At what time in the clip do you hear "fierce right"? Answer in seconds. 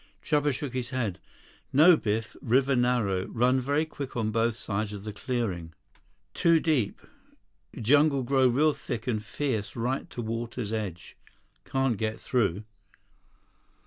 9.23-10.09